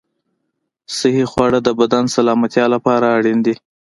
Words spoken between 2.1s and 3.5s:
سلامتیا لپاره اړین